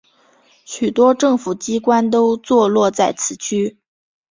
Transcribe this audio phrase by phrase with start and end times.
[0.65, 3.77] 许多政府机关都座落在此区。